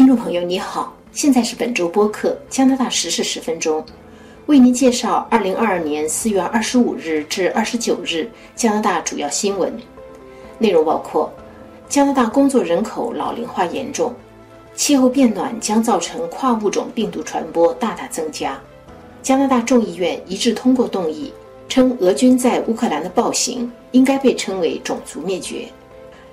[0.00, 3.84] 听众朋友，你好，现在是本周播客加拿大时事十分钟，
[4.46, 8.26] 为您介绍二零二二年四月二十五日至二十九日
[8.56, 9.70] 加拿大主要新闻。
[10.56, 11.30] 内容包括：
[11.86, 14.14] 加拿大工作人口老龄化严重，
[14.74, 18.58] 气候变暖将造成跨物种病毒传播大大增加。
[19.20, 21.30] 加拿大众议院一致通过动议，
[21.68, 25.68] 称俄军在乌克兰的暴行应该被称为种族灭绝。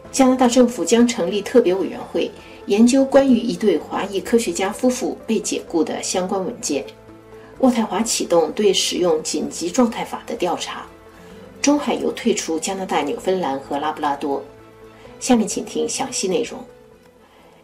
[0.10, 2.32] 加拿大政府将成立特别委员会。
[2.68, 6.86] 研究关于一对华裔科学家夫妇被解雇的相关文件。
[7.62, 10.86] 渥太华启动对使用紧急状态法的调查。
[11.62, 14.44] 中海油退出加拿大纽芬兰和拉布拉多。
[15.20, 16.60] 下面请听详细内容。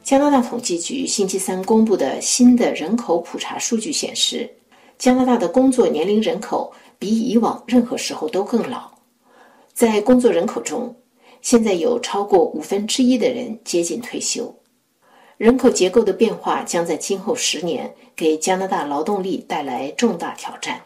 [0.03, 4.49] 加拿大统计局星期三公布的新的人口普查数据显示，
[4.97, 8.89] 加拿大的工作年龄人口比以往任何时候都更老。
[9.73, 10.95] 在工作人口中，
[11.41, 14.53] 现在有超过五分之一的人接近退休。
[15.37, 20.81] 人口结构的变化将在今后十年给加拿大劳动力带来重大挑战。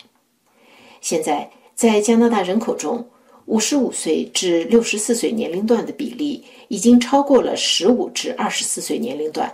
[1.01, 3.07] 现在，在加拿大人口中
[3.45, 9.53] ，55岁至64岁年龄段的比例已经超过了15至24岁年龄段，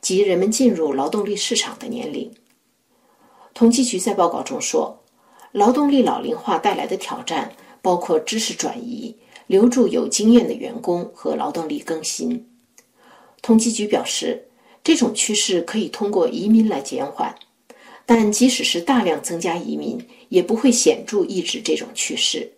[0.00, 2.30] 即人们进入劳动力市场的年龄。
[3.54, 5.00] 统计局在报告中说，
[5.52, 12.50] 劳动力老龄化带来的挑战包括知识转移、留住有经验的员工和劳动力更新。
[13.44, 14.42] 统计局表示，
[14.82, 17.34] 这种趋势可以通过移民来减缓，
[18.06, 22.50] 但即使是大量增加移民，也不会显著抑制这种趋势。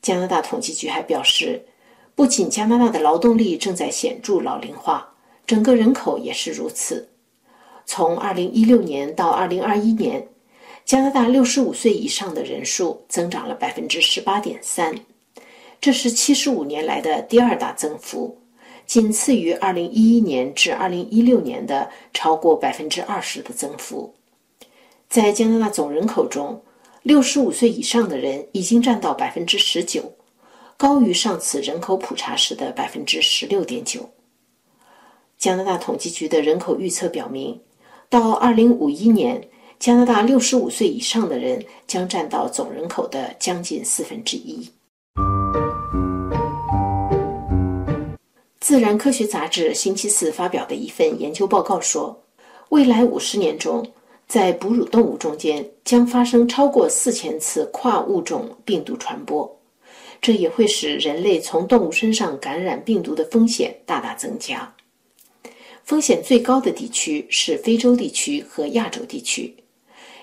[0.00, 1.66] 加拿大统计局还表示，
[2.14, 5.12] 不仅加拿大的劳动力正在显著老龄化，
[5.44, 7.08] 整个人口也是如此。
[7.84, 10.28] 从2016年到2021年，
[10.84, 15.00] 加拿大65岁以上的人数增长了18.3%，
[15.80, 18.39] 这是75年来的第二大增幅。
[18.90, 24.12] 仅次于2011年至2016年的超过百分之二十的增幅。
[25.08, 26.60] 在加拿大总人口中
[27.04, 30.12] ，65岁以上的人已经占到百分之十九，
[30.76, 34.10] 高于上次人口普查时的百分之十六点九。
[35.38, 37.60] 加拿大统计局的人口预测表明，
[38.08, 39.48] 到2051年，
[39.78, 44.64] 加拿大65岁以上的人将占到总人口的将近四分之一。
[48.70, 52.16] 《自然科学》杂志星期四发表的一份研究报告说，
[52.68, 53.84] 未来五十年中，
[54.28, 59.58] 在哺乳动物中间将发生超过四千次跨物种病毒传播，
[60.22, 64.72] 这也会使人类从动物身上感染病毒的风险大大增加。
[65.82, 69.52] 风险最高的地区是非洲地区和亚洲地区。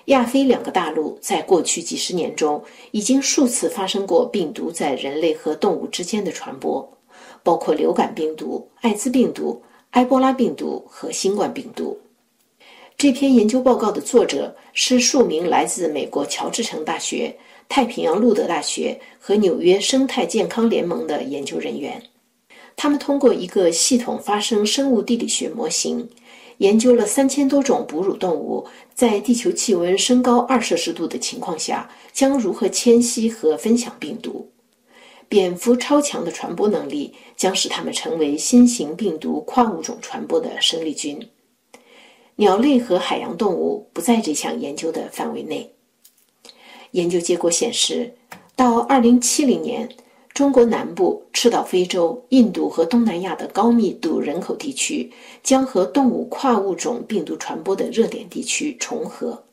[0.06, 6.97] 亚非两个大陆在过去几十年中已经数次发生过病毒在人类和动物之间的传播。
[7.48, 11.98] 包括流感病毒、艾滋病毒、埃博拉病毒和新冠病毒。
[12.94, 17.34] 这篇研究报告的作者是数名来自美国乔治城大学、
[17.66, 22.02] 太平洋路德大学和纽约生态健康联盟的研究人员。
[22.76, 26.06] 他们通过一个系统发生生物地理学模型，
[26.58, 34.50] 研究了三千多种哺乳动物在地球气温升高二摄氏度的情况下将如何迁徙和分享病毒。
[35.28, 41.28] 蝙蝠超强的传播能力将使它们成为新型病毒跨物种传播的生力军。
[42.36, 45.70] 鸟类和海洋动物不在这项研究的范围内。
[46.92, 48.14] 研究结果显示，
[48.56, 49.88] 到2070年，
[50.32, 55.12] 中国南部、赤道非洲、印度和东南亚的高密度人口地区
[55.42, 59.44] 将和动物跨物种病毒传播的热点地区重合。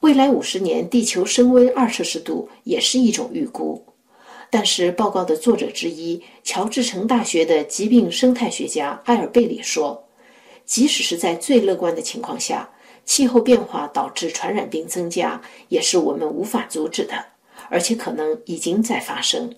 [0.00, 3.82] 未来50年，地球升温二摄氏度也是一种预估。
[4.52, 10.02] 但是，报告的作者之一、乔治城大学的疾病生态学家埃尔贝里说
[10.66, 12.68] ：“即使是在最乐观的情况下，
[13.04, 17.14] 气候变化导致传染病增加也是我们无法阻止的，
[17.68, 19.54] 而且可能已经在发生。”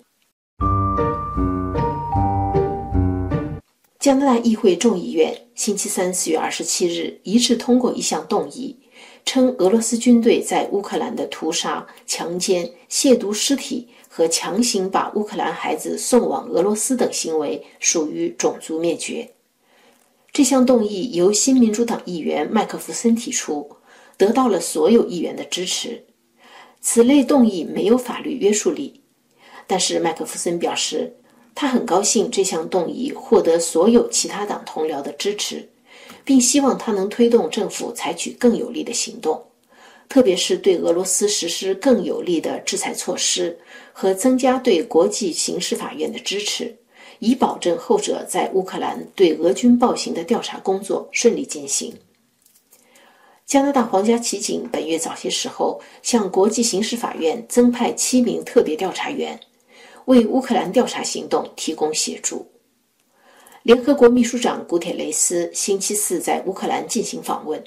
[3.99, 8.77] 加拿大议会众议院星期三四月二十七日一致通过一项动议，
[9.25, 13.87] 称俄罗斯军队在乌克兰的屠杀、强奸、亵渎尸体。
[14.15, 19.27] 和强行把乌克兰孩子送往俄罗斯等行为属于种族灭绝。
[20.31, 23.67] 这项动议由新民主党议员麦克弗森提出，
[24.15, 26.05] 得到了所有议员的支持。
[26.79, 29.01] 此类动议没有法律约束力，
[29.65, 31.15] 但是麦克弗森表示，
[31.55, 35.67] 他很高兴这项动议获得所有其他党同僚的支持，
[36.23, 39.43] 并希望他能推动政府采取更有力的行动。
[40.09, 43.57] 特别是对俄罗斯实施更有力的制裁措施
[43.91, 46.75] 和增加对国际刑事法院的支持，
[47.19, 51.93] 以保证后者在乌克兰对俄军暴行的调查工作顺利进行。
[53.45, 59.39] 加拿大皇家骑警本月早些时候向国际刑事法院增派七名特别调查员，
[60.05, 62.47] 为乌克兰调查行动提供协助。
[63.63, 67.63] 联合国秘书长古铁雷斯星期四在乌克兰进行访问，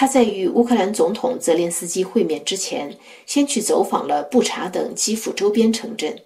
[0.00, 6.18] 他在与乌克兰总统泽连斯基会面之前，先去走访了布查等基辅周边城镇。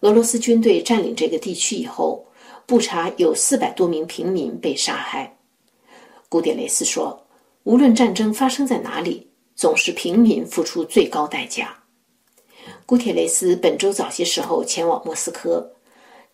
[0.00, 2.26] 俄罗斯军队占领这个地区以后，
[2.66, 5.38] 布查有四百多名平民被杀害。
[6.28, 7.24] 古铁雷斯说。
[7.62, 11.84] 无论战争发生在哪里，总是平民付出最高代价。
[12.84, 15.70] 古铁雷斯本周早些时候前往莫斯科，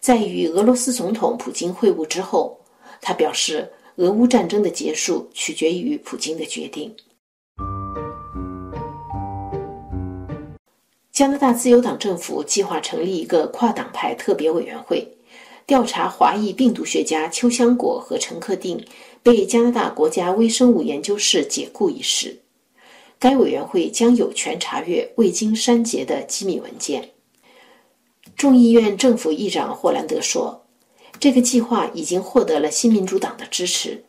[0.00, 2.58] 在与俄罗斯总统普京会晤之后，
[3.02, 6.94] 他表示，俄乌战争的结束取决于普京的决定。
[11.12, 15.06] 加拿大自由党政府计划成立一个跨党派特别委员会，
[15.66, 18.82] 调查华裔病毒学家邱香果和陈克定。
[19.20, 22.38] 被加拿大国家微生物研究室解雇一事，
[23.18, 27.10] 该委员会将有权查阅未经删节的机密文件。
[28.36, 30.64] 众议院政府议长霍兰德说
[31.20, 34.04] ：“这个计划已经获得了新民主党的支持。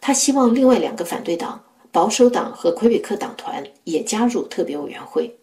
[0.00, 5.38] 他希望另外两个反对党——保守党和魁北克党团——也加入特别委员会。”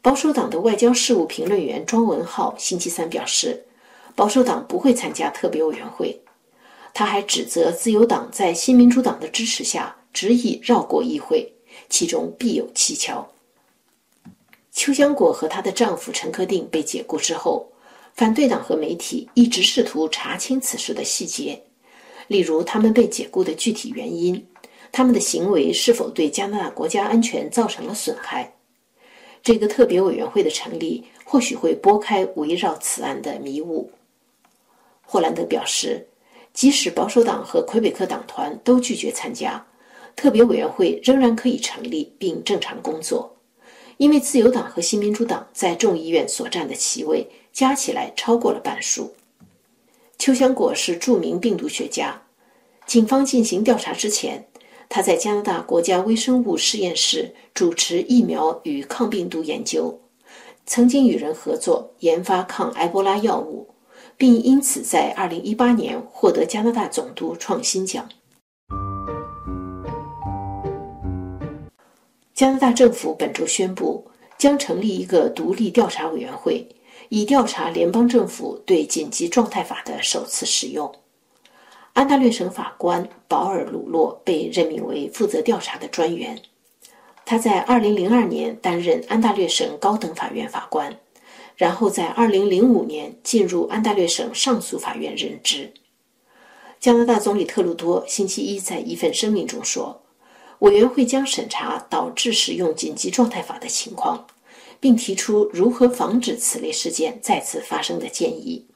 [0.00, 3.66] 保守党的外交事务评论员庄文浩星期三表示
[4.16, 6.22] ：“保守党不会参加特别委员会。”
[6.94, 11.52] 他还指责自由党在新民主党的支持下执意绕过议会，
[11.88, 13.28] 其中必有蹊跷。
[14.72, 17.70] 邱香果和她的丈夫陈克定被解雇之后，
[18.18, 21.62] 反对党和媒体一直试图查清此事的细节，
[22.26, 24.44] 例如他们被解雇的具体原因，
[24.90, 28.52] 他们的行为是否对加拿大国家安全造成了损害。
[29.40, 33.88] 这个特别委员会的成立或许会拨开围绕此案的迷雾。
[35.02, 36.08] 霍兰德表示。
[36.54, 39.64] 即使保守党和魁北克党团都拒绝参加，
[40.16, 43.36] 特别委员会仍然可以成立并正常工作，
[43.98, 49.14] 因为自由党和新民主党在众议院所占的席位加起来超过了半数。
[50.18, 52.22] 邱香果是著名病毒学家，
[52.86, 54.46] 警方进行调查之前，
[54.88, 60.00] 他在加拿大国家微生物实验室主持疫苗与抗病毒研究，
[60.66, 63.68] 曾经与人合作研发抗埃博拉药物。
[64.16, 68.08] 并因此在2018年获得加拿大总督创新奖。
[72.34, 74.04] 加拿大政府本周宣布，
[74.36, 76.68] 将成立一个独立调查委员会，
[77.08, 80.94] 以调查联邦政府对紧急状态法的首次使用。
[81.92, 86.40] 安大略省法官保尔·鲁洛被任命为负责调查的专员。
[87.24, 90.98] 他在2002年担任安大略省高等法院法官。
[91.56, 95.72] 然后在2005年进入安大略省上诉法院任职。
[96.78, 100.00] 加拿大总理特鲁多星期一在一份声明中说，
[100.60, 104.28] 委员会将审查导致使用紧急状态法的情况，
[104.80, 108.66] 并提出如何防止此类事件再次发生的建议。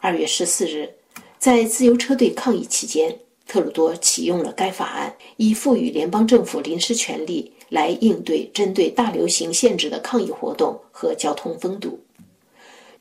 [0.00, 0.94] 二月十四日，
[1.38, 7.52] 在自由车队抗议期间，特鲁多启用了该法案，以赋予联邦政府临时权力。
[7.68, 11.98] 来应对针对大流行限制的抗议活动和交通封堵，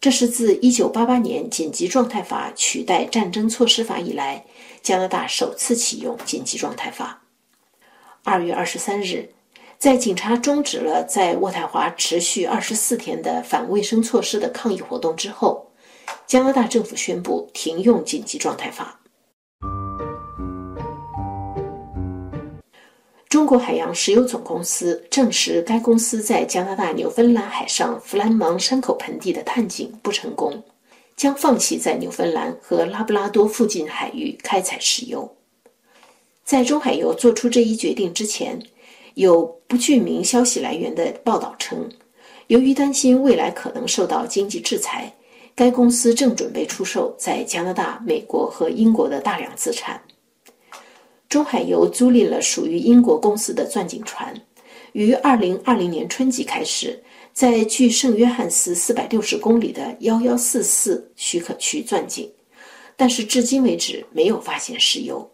[0.01, 4.43] 这是自1988年紧急状态法取代战争措施法以来，
[4.81, 7.21] 加拿大首次启用紧急状态法。
[8.23, 9.29] 2月23日，
[9.77, 15.69] 在警察终止了在渥太华持续24天的反卫生措施的抗议活动之后，
[16.25, 18.99] 加拿大政府宣布停用紧急状态法。
[23.29, 30.63] 中国海洋石油总公司证实，该公司在加拿大纽芬兰海上弗兰芒山口盆地的探井不成功，
[31.15, 35.35] 将放弃在纽芬兰和拉布拉多附近海域开采石油。
[36.43, 38.59] 在中海油做出这一决定之前，
[39.15, 41.89] 有不具名消息来源的报道称，
[42.47, 45.13] 由于担心未来可能受到经济制裁，
[45.55, 50.01] 该公司正准备出售在加拿大、美国和英国的大量资产。
[51.29, 54.33] 中海油租赁了属于英国公司的钻井船，
[54.91, 57.01] 于2020年春季开始
[57.33, 62.29] 在距圣约翰斯460公里的1144许可区钻井，
[62.95, 65.29] 但是至今为止没有发现石油。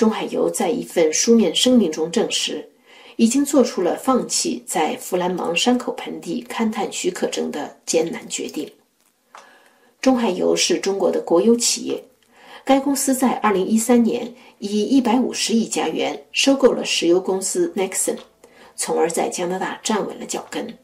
[0.00, 2.70] 中海油在一份书面声明中证实，
[3.16, 8.72] 已经做出了放弃在弗兰芒山口盆地勘探许可证的艰难决定。
[10.00, 12.02] 中海油是中国的国有企业。
[12.64, 18.16] 该公司在2013年以150亿加元收购了石油公司 Nexen，
[18.76, 20.74] 从而在加拿大站稳了脚跟。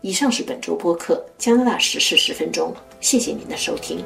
[0.00, 4.04] 以上是本周播客《加拿大时事十分钟》，谢谢您的收听。